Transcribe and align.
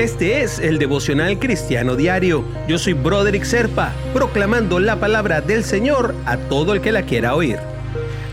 Este 0.00 0.40
es 0.40 0.58
el 0.58 0.78
devocional 0.78 1.38
cristiano 1.38 1.94
diario. 1.94 2.42
Yo 2.66 2.78
soy 2.78 2.94
Broderick 2.94 3.44
Serpa, 3.44 3.92
proclamando 4.14 4.80
la 4.80 4.98
palabra 4.98 5.42
del 5.42 5.62
Señor 5.62 6.14
a 6.24 6.38
todo 6.38 6.72
el 6.72 6.80
que 6.80 6.90
la 6.90 7.02
quiera 7.02 7.34
oír. 7.34 7.58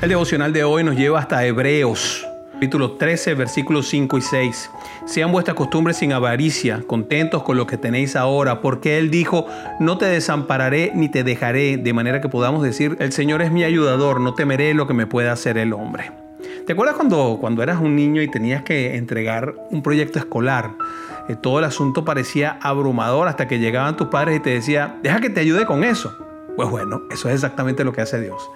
El 0.00 0.10
devocional 0.10 0.52
de 0.52 0.62
hoy 0.62 0.84
nos 0.84 0.94
lleva 0.94 1.18
hasta 1.18 1.44
Hebreos, 1.44 2.24
capítulo 2.52 2.92
13, 2.92 3.34
versículos 3.34 3.88
5 3.88 4.16
y 4.16 4.20
6. 4.20 4.70
Sean 5.06 5.32
vuestras 5.32 5.56
costumbres 5.56 5.96
sin 5.96 6.12
avaricia, 6.12 6.84
contentos 6.86 7.42
con 7.42 7.56
lo 7.56 7.66
que 7.66 7.76
tenéis 7.76 8.14
ahora, 8.14 8.60
porque 8.60 8.98
Él 8.98 9.10
dijo, 9.10 9.48
no 9.80 9.98
te 9.98 10.06
desampararé 10.06 10.92
ni 10.94 11.08
te 11.08 11.24
dejaré, 11.24 11.78
de 11.78 11.92
manera 11.92 12.20
que 12.20 12.28
podamos 12.28 12.62
decir, 12.62 12.96
el 13.00 13.10
Señor 13.10 13.42
es 13.42 13.50
mi 13.50 13.64
ayudador, 13.64 14.20
no 14.20 14.34
temeré 14.34 14.72
lo 14.72 14.86
que 14.86 14.94
me 14.94 15.08
pueda 15.08 15.32
hacer 15.32 15.58
el 15.58 15.72
hombre. 15.72 16.12
¿Te 16.64 16.74
acuerdas 16.74 16.94
cuando, 16.94 17.38
cuando 17.40 17.64
eras 17.64 17.80
un 17.80 17.96
niño 17.96 18.22
y 18.22 18.30
tenías 18.30 18.62
que 18.62 18.94
entregar 18.94 19.54
un 19.70 19.82
proyecto 19.82 20.20
escolar? 20.20 20.70
Todo 21.34 21.58
el 21.58 21.64
asunto 21.64 22.04
parecía 22.04 22.58
abrumador 22.62 23.26
hasta 23.26 23.48
que 23.48 23.58
llegaban 23.58 23.96
tus 23.96 24.08
padres 24.08 24.36
y 24.36 24.40
te 24.40 24.50
decía, 24.50 24.98
deja 25.02 25.20
que 25.20 25.30
te 25.30 25.40
ayude 25.40 25.66
con 25.66 25.82
eso. 25.82 26.16
Pues 26.54 26.70
bueno, 26.70 27.02
eso 27.10 27.28
es 27.28 27.34
exactamente 27.34 27.84
lo 27.84 27.92
que 27.92 28.02
hace 28.02 28.20
Dios. 28.20 28.48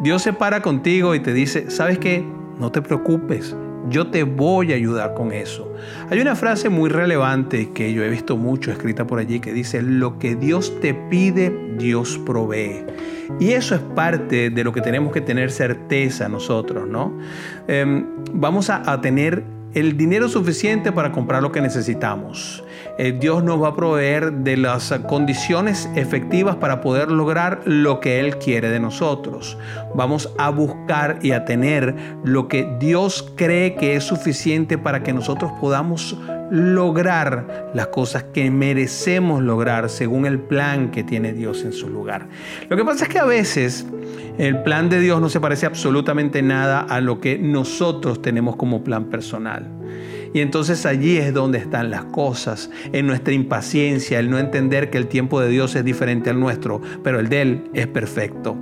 Dios 0.00 0.22
se 0.22 0.32
para 0.32 0.60
contigo 0.60 1.14
y 1.14 1.20
te 1.20 1.32
dice, 1.32 1.70
¿sabes 1.70 1.98
qué? 1.98 2.26
No 2.58 2.72
te 2.72 2.82
preocupes, 2.82 3.54
yo 3.88 4.08
te 4.08 4.24
voy 4.24 4.72
a 4.72 4.76
ayudar 4.76 5.14
con 5.14 5.32
eso. 5.32 5.72
Hay 6.10 6.20
una 6.20 6.36
frase 6.36 6.68
muy 6.68 6.90
relevante 6.90 7.70
que 7.70 7.92
yo 7.92 8.04
he 8.04 8.08
visto 8.10 8.36
mucho 8.36 8.70
escrita 8.70 9.06
por 9.06 9.18
allí 9.18 9.40
que 9.40 9.52
dice, 9.52 9.82
lo 9.82 10.18
que 10.18 10.34
Dios 10.34 10.80
te 10.80 10.92
pide, 10.94 11.74
Dios 11.78 12.18
provee. 12.26 12.84
Y 13.38 13.52
eso 13.52 13.74
es 13.74 13.80
parte 13.80 14.50
de 14.50 14.64
lo 14.64 14.72
que 14.72 14.80
tenemos 14.80 15.12
que 15.12 15.20
tener 15.20 15.50
certeza 15.50 16.28
nosotros, 16.28 16.88
¿no? 16.88 17.16
Em, 17.68 18.06
vamos 18.32 18.68
a, 18.68 18.90
a 18.90 19.00
tener 19.00 19.44
el 19.74 19.96
dinero 19.96 20.28
suficiente 20.28 20.92
para 20.92 21.12
comprar 21.12 21.42
lo 21.42 21.52
que 21.52 21.60
necesitamos. 21.60 22.64
Eh, 22.98 23.16
Dios 23.18 23.44
nos 23.44 23.62
va 23.62 23.68
a 23.68 23.76
proveer 23.76 24.32
de 24.32 24.56
las 24.56 24.92
condiciones 25.08 25.88
efectivas 25.94 26.56
para 26.56 26.80
poder 26.80 27.10
lograr 27.10 27.60
lo 27.64 28.00
que 28.00 28.20
Él 28.20 28.38
quiere 28.38 28.68
de 28.68 28.80
nosotros. 28.80 29.56
Vamos 29.94 30.32
a 30.38 30.50
buscar 30.50 31.18
y 31.22 31.32
a 31.32 31.44
tener 31.44 31.94
lo 32.24 32.48
que 32.48 32.76
Dios 32.78 33.32
cree 33.36 33.74
que 33.74 33.96
es 33.96 34.04
suficiente 34.04 34.78
para 34.78 35.02
que 35.02 35.12
nosotros 35.12 35.52
podamos 35.60 36.16
lograr 36.50 37.70
las 37.74 37.88
cosas 37.88 38.24
que 38.24 38.50
merecemos 38.50 39.42
lograr 39.42 39.88
según 39.88 40.26
el 40.26 40.38
plan 40.38 40.90
que 40.90 41.04
tiene 41.04 41.32
Dios 41.32 41.64
en 41.64 41.72
su 41.72 41.88
lugar. 41.88 42.28
Lo 42.68 42.76
que 42.76 42.84
pasa 42.84 43.04
es 43.04 43.10
que 43.10 43.18
a 43.18 43.24
veces 43.24 43.86
el 44.38 44.62
plan 44.62 44.88
de 44.88 45.00
Dios 45.00 45.20
no 45.20 45.28
se 45.28 45.40
parece 45.40 45.66
absolutamente 45.66 46.42
nada 46.42 46.80
a 46.80 47.00
lo 47.00 47.20
que 47.20 47.38
nosotros 47.38 48.22
tenemos 48.22 48.56
como 48.56 48.82
plan 48.82 49.06
personal. 49.06 49.68
Y 50.32 50.40
entonces 50.40 50.86
allí 50.86 51.16
es 51.16 51.34
donde 51.34 51.58
están 51.58 51.90
las 51.90 52.04
cosas, 52.04 52.70
en 52.92 53.06
nuestra 53.06 53.34
impaciencia, 53.34 54.20
el 54.20 54.30
no 54.30 54.38
entender 54.38 54.90
que 54.90 54.98
el 54.98 55.08
tiempo 55.08 55.40
de 55.40 55.48
Dios 55.48 55.74
es 55.74 55.84
diferente 55.84 56.30
al 56.30 56.38
nuestro, 56.38 56.80
pero 57.02 57.18
el 57.18 57.28
de 57.28 57.42
Él 57.42 57.64
es 57.74 57.88
perfecto. 57.88 58.56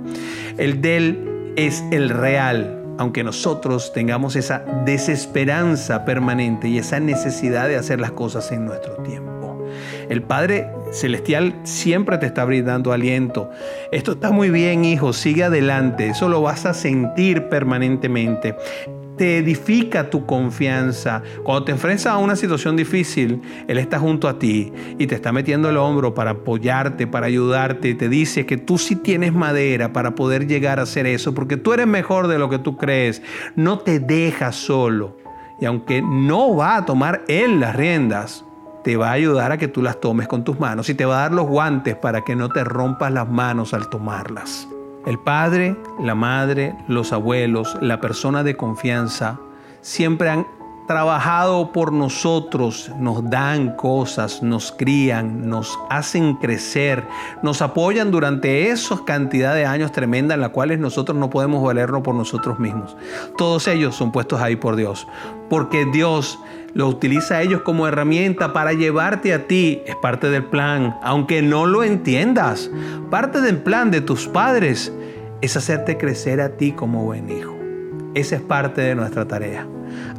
El 0.57 0.81
de 0.81 0.97
Él 0.97 1.53
es 1.55 1.83
el 1.91 2.09
real, 2.09 2.78
aunque 2.99 3.23
nosotros 3.23 3.93
tengamos 3.93 4.35
esa 4.35 4.59
desesperanza 4.85 6.03
permanente 6.03 6.67
y 6.67 6.79
esa 6.79 6.99
necesidad 6.99 7.69
de 7.69 7.77
hacer 7.77 8.01
las 8.01 8.11
cosas 8.11 8.51
en 8.51 8.65
nuestro 8.65 8.95
tiempo. 8.97 9.57
El 10.09 10.21
Padre 10.21 10.67
Celestial 10.91 11.55
siempre 11.63 12.17
te 12.17 12.25
está 12.25 12.43
brindando 12.43 12.91
aliento. 12.91 13.51
Esto 13.93 14.11
está 14.11 14.31
muy 14.31 14.49
bien, 14.49 14.83
hijo, 14.83 15.13
sigue 15.13 15.45
adelante. 15.45 16.09
Eso 16.09 16.27
lo 16.27 16.41
vas 16.41 16.65
a 16.65 16.73
sentir 16.73 17.47
permanentemente 17.47 18.57
te 19.19 19.37
edifica 19.37 20.09
tu 20.09 20.25
confianza. 20.25 21.21
Cuando 21.43 21.65
te 21.65 21.73
enfrentas 21.73 22.05
a 22.05 22.17
una 22.17 22.37
situación 22.37 22.77
difícil, 22.77 23.41
Él 23.67 23.77
está 23.77 23.99
junto 23.99 24.29
a 24.29 24.39
ti 24.39 24.71
y 24.97 25.07
te 25.07 25.15
está 25.15 25.33
metiendo 25.33 25.69
el 25.69 25.75
hombro 25.75 26.13
para 26.13 26.31
apoyarte, 26.31 27.05
para 27.05 27.25
ayudarte. 27.25 27.95
Te 27.95 28.07
dice 28.07 28.45
que 28.45 28.55
tú 28.55 28.77
sí 28.77 28.95
tienes 28.95 29.33
madera 29.33 29.91
para 29.91 30.15
poder 30.15 30.47
llegar 30.47 30.79
a 30.79 30.83
hacer 30.83 31.05
eso, 31.05 31.33
porque 31.33 31.57
tú 31.57 31.73
eres 31.73 31.85
mejor 31.85 32.29
de 32.29 32.39
lo 32.39 32.49
que 32.49 32.59
tú 32.59 32.77
crees. 32.77 33.21
No 33.57 33.79
te 33.79 33.99
dejas 33.99 34.55
solo. 34.55 35.17
Y 35.59 35.65
aunque 35.65 36.01
no 36.01 36.55
va 36.55 36.77
a 36.77 36.85
tomar 36.85 37.25
Él 37.27 37.59
las 37.59 37.75
riendas, 37.75 38.45
te 38.85 38.95
va 38.95 39.09
a 39.09 39.11
ayudar 39.11 39.51
a 39.51 39.57
que 39.57 39.67
tú 39.67 39.81
las 39.81 39.99
tomes 39.99 40.29
con 40.29 40.45
tus 40.45 40.61
manos 40.61 40.87
y 40.87 40.93
te 40.93 41.03
va 41.03 41.17
a 41.17 41.21
dar 41.23 41.33
los 41.33 41.45
guantes 41.45 41.97
para 41.97 42.21
que 42.21 42.37
no 42.37 42.47
te 42.47 42.63
rompas 42.63 43.11
las 43.11 43.27
manos 43.27 43.73
al 43.73 43.89
tomarlas. 43.89 44.69
El 45.05 45.17
padre, 45.17 45.75
la 45.99 46.15
madre, 46.15 46.75
los 46.87 47.13
abuelos, 47.13 47.77
la 47.81 48.01
persona 48.01 48.43
de 48.43 48.55
confianza, 48.55 49.39
siempre 49.81 50.29
han 50.29 50.45
trabajado 50.89 51.71
por 51.71 51.93
nosotros, 51.93 52.91
nos 52.97 53.29
dan 53.29 53.75
cosas, 53.75 54.41
nos 54.41 54.71
crían, 54.71 55.47
nos 55.47 55.77
hacen 55.87 56.33
crecer, 56.37 57.03
nos 57.43 57.61
apoyan 57.61 58.09
durante 58.09 58.71
esas 58.71 59.01
cantidad 59.01 59.53
de 59.53 59.67
años 59.67 59.91
tremendas 59.91 60.33
en 60.33 60.41
las 60.41 60.49
cuales 60.49 60.79
nosotros 60.79 61.15
no 61.15 61.29
podemos 61.29 61.63
valernos 61.63 62.01
por 62.01 62.15
nosotros 62.15 62.57
mismos. 62.57 62.97
Todos 63.37 63.67
ellos 63.67 63.95
son 63.95 64.11
puestos 64.11 64.41
ahí 64.41 64.55
por 64.55 64.75
Dios, 64.75 65.07
porque 65.47 65.85
Dios 65.85 66.39
los 66.73 66.95
utiliza 66.95 67.35
a 67.35 67.43
ellos 67.43 67.61
como 67.61 67.85
herramienta 67.85 68.51
para 68.51 68.73
llevarte 68.73 69.31
a 69.31 69.45
ti. 69.45 69.83
Es 69.85 69.95
parte 69.95 70.31
del 70.31 70.45
plan, 70.45 70.97
aunque 71.03 71.43
no 71.43 71.67
lo 71.67 71.83
entiendas. 71.83 72.71
Parte 73.11 73.41
del 73.41 73.57
plan 73.57 73.91
de 73.91 74.01
tus 74.01 74.27
padres 74.27 74.91
es 75.41 75.55
hacerte 75.55 75.99
crecer 75.99 76.41
a 76.41 76.57
ti 76.57 76.71
como 76.71 77.03
buen 77.03 77.29
hijo. 77.29 77.58
Esa 78.15 78.35
es 78.37 78.41
parte 78.41 78.81
de 78.81 78.95
nuestra 78.95 79.27
tarea. 79.27 79.67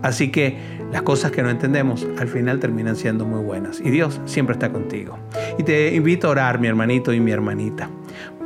Así 0.03 0.31
que 0.31 0.59
las 0.93 1.03
cosas 1.03 1.31
que 1.31 1.43
no 1.43 1.51
entendemos 1.51 2.06
al 2.19 2.28
final 2.28 2.59
terminan 2.59 2.97
siendo 2.97 3.25
muy 3.25 3.43
buenas. 3.43 3.81
Y 3.81 3.91
Dios 3.91 4.21
siempre 4.25 4.55
está 4.55 4.71
contigo. 4.71 5.19
Y 5.59 5.62
te 5.62 5.95
invito 5.95 6.29
a 6.29 6.31
orar, 6.31 6.59
mi 6.59 6.69
hermanito 6.69 7.12
y 7.12 7.21
mi 7.21 7.31
hermanita. 7.31 7.89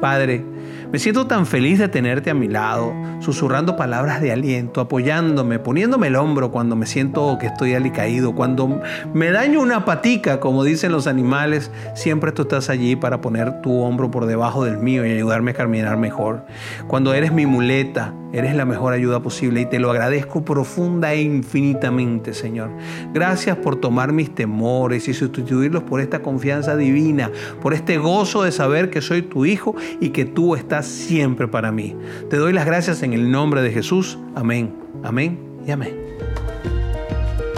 Padre, 0.01 0.45
me 0.93 0.99
siento 0.99 1.27
tan 1.27 1.47
feliz 1.47 1.79
de 1.79 1.89
tenerte 1.89 2.31
a 2.31 2.35
mi 2.35 2.47
lado, 2.47 2.93
susurrando 3.21 3.77
palabras 3.77 4.21
de 4.21 4.31
aliento, 4.31 4.81
apoyándome, 4.81 5.59
poniéndome 5.59 6.09
el 6.09 6.17
hombro 6.17 6.51
cuando 6.51 6.77
me 6.77 6.87
siento 6.87 7.37
que 7.41 7.47
estoy 7.47 7.75
alicaído, 7.75 8.35
cuando 8.35 8.81
me 9.13 9.31
daño 9.31 9.61
una 9.61 9.85
patica, 9.85 10.41
como 10.41 10.63
dicen 10.63 10.93
los 10.93 11.07
animales, 11.07 11.71
siempre 11.95 12.33
tú 12.33 12.43
estás 12.43 12.71
allí 12.71 12.97
para 12.97 13.21
poner 13.21 13.61
tu 13.63 13.81
hombro 13.81 14.11
por 14.11 14.27
debajo 14.27 14.65
del 14.65 14.79
mío 14.79 15.07
y 15.07 15.13
ayudarme 15.13 15.53
a 15.53 15.55
caminar 15.55 15.97
mejor. 15.97 16.45
Cuando 16.87 17.15
eres 17.15 17.33
mi 17.33 17.47
muleta, 17.47 18.13
eres 18.35 18.55
la 18.55 18.65
mejor 18.65 18.93
ayuda 18.93 19.21
posible 19.21 19.61
y 19.61 19.67
te 19.67 19.79
lo 19.79 19.91
agradezco 19.91 20.45
profunda 20.45 21.15
e 21.15 21.23
infinitamente, 21.23 22.35
Señor. 22.35 22.71
Gracias 23.13 23.57
por 23.57 23.77
tomar 23.77 24.13
mis 24.13 24.35
temores 24.35 25.07
y 25.09 25.15
sustituirlos 25.15 25.85
por 25.85 26.01
esta 26.01 26.21
confianza 26.21 26.77
divina, 26.77 27.31
por 27.63 27.75
este 27.75 27.97
gozo 27.97 28.43
de 28.43 28.51
saber 28.51 28.91
que 28.91 29.01
soy 29.01 29.23
tu 29.23 29.47
hijo 29.47 29.77
y 30.01 30.11
que 30.11 30.25
tú 30.25 30.57
estás 30.57 30.87
siempre 30.87 31.47
para 31.47 31.71
mí. 31.71 31.97
Te 32.29 32.37
doy 32.37 32.53
las 32.53 32.67
gracias 32.67 33.03
en 33.05 33.13
el 33.13 33.31
nombre 33.31 33.63
de 33.63 33.71
Jesús. 33.71 34.19
Amén, 34.35 34.75
amén 35.05 35.39
y 35.67 35.71
amén. 35.71 36.34